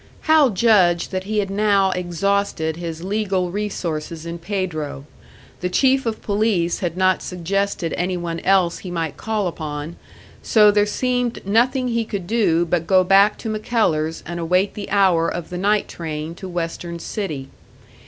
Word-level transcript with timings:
Hal 0.21 0.49
judged 0.49 1.11
that 1.11 1.25
he 1.25 1.37
had 1.37 1.51
now 1.51 1.91
exhausted 1.91 2.75
his 2.75 3.03
legal 3.03 3.51
resources 3.51 4.25
in 4.25 4.39
Pedro; 4.39 5.05
the 5.59 5.69
Chief 5.69 6.07
of 6.07 6.23
Police 6.23 6.79
had 6.79 6.97
not 6.97 7.21
suggested 7.21 7.93
any 7.95 8.17
one 8.17 8.39
else 8.39 8.79
he 8.79 8.89
might 8.89 9.15
call 9.15 9.45
upon, 9.45 9.97
so 10.41 10.71
there 10.71 10.87
seemed 10.87 11.45
nothing 11.45 11.89
he 11.89 12.03
could 12.03 12.25
do 12.25 12.65
but 12.65 12.87
go 12.87 13.03
back 13.03 13.37
to 13.37 13.47
MacKellar's 13.49 14.23
and 14.25 14.39
await 14.39 14.73
the 14.73 14.89
hour 14.89 15.29
of 15.29 15.51
the 15.51 15.57
night 15.59 15.87
train 15.87 16.33
to 16.33 16.49
Western 16.49 16.97
City. 16.97 17.49